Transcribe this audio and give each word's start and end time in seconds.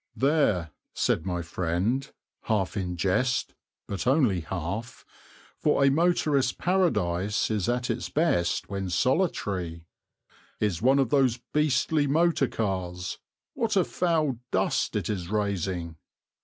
"There," 0.15 0.71
said 0.95 1.27
my 1.27 1.43
friend, 1.43 2.11
half 2.45 2.75
in 2.75 2.97
jest, 2.97 3.53
but 3.87 4.07
only 4.07 4.39
half 4.39 5.05
for 5.59 5.85
a 5.85 5.91
motorist's 5.91 6.53
paradise 6.53 7.51
is 7.51 7.69
at 7.69 7.87
its 7.91 8.09
best 8.09 8.67
when 8.67 8.89
solitary 8.89 9.85
"is 10.59 10.81
one 10.81 10.97
of 10.97 11.11
those 11.11 11.37
beastly 11.53 12.07
motor 12.07 12.47
cars. 12.47 13.19
What 13.53 13.75
a 13.77 13.83
foul 13.85 14.39
dust 14.49 14.95
it 14.95 15.07
is 15.07 15.27
raising!" 15.27 15.97